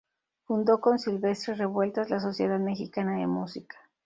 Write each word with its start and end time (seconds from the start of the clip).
Fundó 0.47 0.81
con 0.81 0.97
Silvestre 0.97 1.53
Revueltas 1.53 2.09
la 2.09 2.19
Sociedad 2.19 2.59
Mexicana 2.59 3.19
de 3.19 3.27
Música. 3.27 3.77